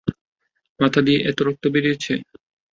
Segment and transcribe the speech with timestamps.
[0.79, 2.13] মাথা দিয়ে এতো রক্ত বেরিয়েছে?